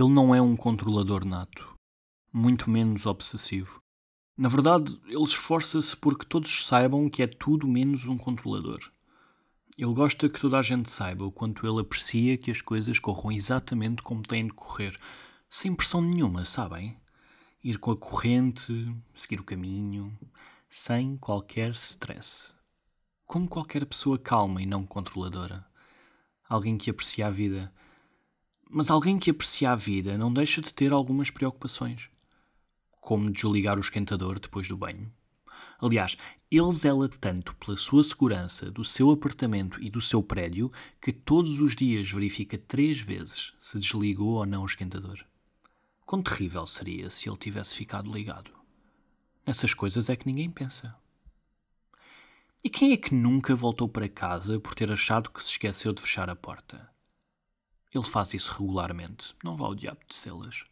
[0.00, 1.74] Ele não é um controlador nato,
[2.32, 3.82] muito menos obsessivo.
[4.34, 8.80] Na verdade, ele esforça-se porque todos saibam que é tudo menos um controlador.
[9.76, 13.30] Ele gosta que toda a gente saiba o quanto ele aprecia que as coisas corram
[13.30, 14.98] exatamente como têm de correr,
[15.50, 16.96] sem pressão nenhuma, sabem?
[17.62, 18.72] Ir com a corrente,
[19.14, 20.18] seguir o caminho,
[20.66, 22.54] sem qualquer stress.
[23.26, 25.62] Como qualquer pessoa calma e não controladora.
[26.48, 27.70] Alguém que aprecia a vida
[28.72, 32.08] mas alguém que aprecia a vida não deixa de ter algumas preocupações,
[33.00, 35.12] como desligar o esquentador depois do banho.
[35.80, 36.16] Aliás,
[36.50, 40.70] ele zela tanto pela sua segurança, do seu apartamento e do seu prédio
[41.00, 45.18] que todos os dias verifica três vezes se desligou ou não o esquentador.
[46.06, 48.52] Quão terrível seria se ele tivesse ficado ligado.
[49.44, 50.94] Nessas coisas é que ninguém pensa.
[52.62, 56.00] E quem é que nunca voltou para casa por ter achado que se esqueceu de
[56.00, 56.90] fechar a porta?
[57.92, 59.34] Ele faz isso regularmente.
[59.42, 60.64] Não vá ao diabo de celas.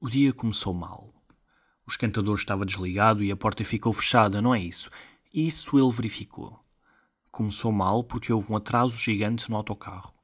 [0.00, 1.12] O dia começou mal.
[1.86, 4.90] O esquentador estava desligado e a porta ficou fechada, não é isso?
[5.32, 6.58] Isso ele verificou.
[7.30, 10.14] Começou mal porque houve um atraso gigante no autocarro.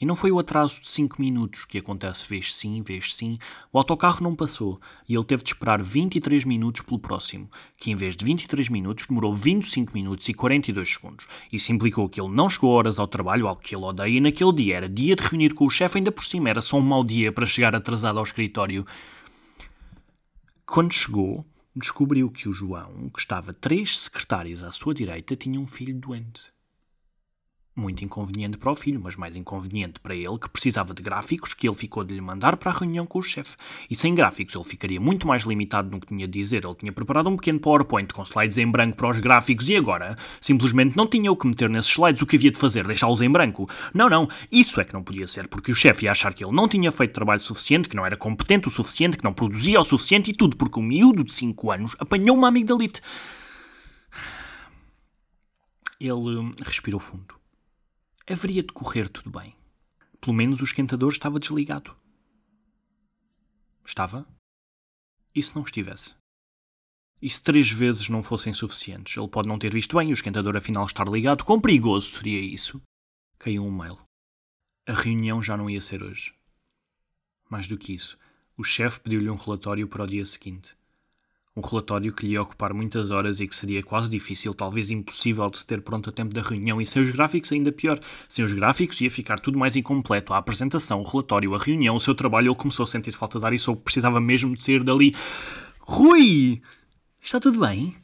[0.00, 3.36] E não foi o atraso de 5 minutos que acontece vez sim, vez sim.
[3.72, 7.96] O autocarro não passou e ele teve de esperar 23 minutos pelo próximo, que em
[7.96, 11.26] vez de 23 minutos demorou 25 minutos e 42 segundos.
[11.52, 14.52] Isso implicou que ele não chegou horas ao trabalho, algo que ele odeia, e naquele
[14.52, 17.02] dia era dia de reunir com o chefe, ainda por cima era só um mau
[17.02, 18.86] dia para chegar atrasado ao escritório.
[20.64, 25.66] Quando chegou, descobriu que o João, que estava três secretários à sua direita, tinha um
[25.66, 26.56] filho doente.
[27.78, 31.68] Muito inconveniente para o filho, mas mais inconveniente para ele, que precisava de gráficos que
[31.68, 33.54] ele ficou de lhe mandar para a reunião com o chefe.
[33.88, 36.64] E sem gráficos ele ficaria muito mais limitado no que tinha de dizer.
[36.64, 40.16] Ele tinha preparado um pequeno PowerPoint com slides em branco para os gráficos e agora
[40.40, 42.20] simplesmente não tinha o que meter nesses slides.
[42.20, 42.84] O que havia de fazer?
[42.84, 43.70] Deixá-los em branco?
[43.94, 44.28] Não, não.
[44.50, 46.90] Isso é que não podia ser, porque o chefe ia achar que ele não tinha
[46.90, 50.34] feito trabalho suficiente, que não era competente o suficiente, que não produzia o suficiente e
[50.34, 53.00] tudo porque um miúdo de 5 anos apanhou uma amigdalite.
[56.00, 57.38] Ele respirou fundo
[58.28, 59.56] haveria de correr tudo bem.
[60.20, 61.96] Pelo menos o esquentador estava desligado.
[63.84, 64.26] Estava?
[65.34, 66.14] E se não estivesse?
[67.20, 69.16] E se três vezes não fossem suficientes?
[69.16, 71.44] Ele pode não ter visto bem o esquentador afinal estar ligado.
[71.44, 72.80] Quão perigoso seria isso?
[73.38, 73.98] Caiu um mail.
[74.86, 76.34] A reunião já não ia ser hoje.
[77.50, 78.18] Mais do que isso,
[78.56, 80.76] o chefe pediu-lhe um relatório para o dia seguinte
[81.58, 85.50] um relatório que lhe ia ocupar muitas horas e que seria quase difícil, talvez impossível
[85.50, 87.98] de se ter pronto a tempo da reunião, e sem os gráficos ainda pior.
[88.28, 90.32] Sem os gráficos ia ficar tudo mais incompleto.
[90.32, 93.44] A apresentação, o relatório, a reunião, o seu trabalho, ele começou a sentir falta de
[93.46, 95.14] ar e só precisava mesmo de sair dali.
[95.80, 96.62] Rui!
[97.20, 97.96] Está tudo bem?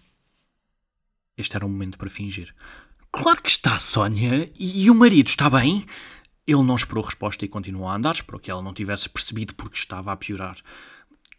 [1.37, 2.53] Este era um momento para fingir.
[3.13, 4.51] Claro que está, Sónia.
[4.59, 5.85] E, e o marido está bem?
[6.47, 9.79] Ele não esperou resposta e continuou a andar, esperou que ela não tivesse percebido porque
[9.79, 10.57] estava a piorar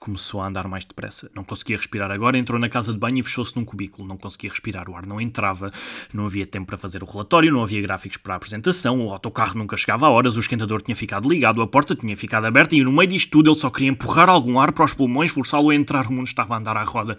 [0.05, 1.31] começou a andar mais depressa.
[1.33, 4.07] Não conseguia respirar agora, entrou na casa de banho e fechou-se num cubículo.
[4.07, 5.71] Não conseguia respirar, o ar não entrava,
[6.13, 9.57] não havia tempo para fazer o relatório, não havia gráficos para a apresentação, o autocarro
[9.57, 12.83] nunca chegava a horas, o esquentador tinha ficado ligado, a porta tinha ficado aberta e
[12.83, 15.75] no meio disto tudo ele só queria empurrar algum ar para os pulmões, forçá-lo a
[15.75, 16.05] entrar.
[16.05, 17.17] O mundo estava a andar à roda.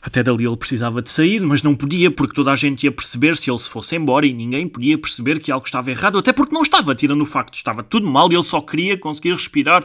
[0.00, 3.36] Até dali ele precisava de sair, mas não podia porque toda a gente ia perceber
[3.36, 6.54] se ele se fosse embora e ninguém podia perceber que algo estava errado, até porque
[6.54, 9.84] não estava, tirando o facto de estava tudo mal e ele só queria conseguir respirar.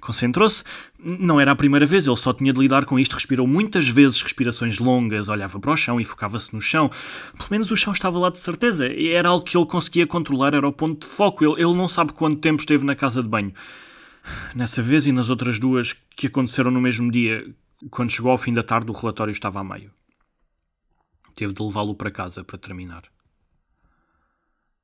[0.00, 0.62] Concentrou-se,
[0.98, 3.14] não era a primeira vez, ele só tinha de lidar com isto.
[3.14, 6.90] Respirou muitas vezes respirações longas, olhava para o chão e focava-se no chão.
[7.36, 8.86] Pelo menos o chão estava lá de certeza.
[8.86, 11.44] Era algo que ele conseguia controlar, era o ponto de foco.
[11.44, 13.52] Ele, ele não sabe quanto tempo esteve na casa de banho.
[14.54, 17.46] Nessa vez e nas outras duas que aconteceram no mesmo dia,
[17.90, 19.92] quando chegou ao fim da tarde, o relatório estava a meio.
[21.34, 23.04] Teve de levá-lo para casa para terminar.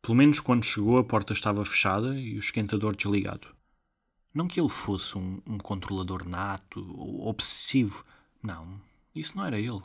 [0.03, 3.49] Pelo menos quando chegou, a porta estava fechada e o esquentador desligado.
[4.34, 8.04] Não que ele fosse um, um controlador nato ou obsessivo.
[8.43, 8.81] Não,
[9.15, 9.82] isso não era ele.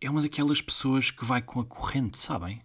[0.00, 2.62] É uma daquelas pessoas que vai com a corrente, sabem?